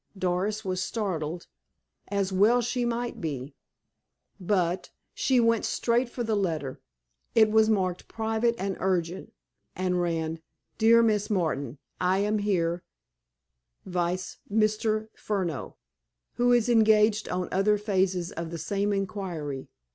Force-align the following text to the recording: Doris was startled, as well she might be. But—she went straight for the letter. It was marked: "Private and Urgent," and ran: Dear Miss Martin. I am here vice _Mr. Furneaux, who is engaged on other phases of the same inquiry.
Doris 0.17 0.65
was 0.65 0.81
startled, 0.81 1.45
as 2.07 2.33
well 2.33 2.59
she 2.59 2.85
might 2.85 3.21
be. 3.21 3.53
But—she 4.39 5.39
went 5.39 5.63
straight 5.63 6.09
for 6.09 6.23
the 6.23 6.35
letter. 6.35 6.81
It 7.35 7.51
was 7.51 7.69
marked: 7.69 8.07
"Private 8.07 8.55
and 8.57 8.77
Urgent," 8.79 9.31
and 9.75 10.01
ran: 10.01 10.41
Dear 10.79 11.03
Miss 11.03 11.29
Martin. 11.29 11.77
I 11.99 12.17
am 12.17 12.39
here 12.39 12.83
vice 13.85 14.39
_Mr. 14.51 15.09
Furneaux, 15.13 15.75
who 16.33 16.51
is 16.51 16.67
engaged 16.67 17.29
on 17.29 17.47
other 17.51 17.77
phases 17.77 18.31
of 18.31 18.49
the 18.49 18.57
same 18.57 18.91
inquiry. 18.91 19.69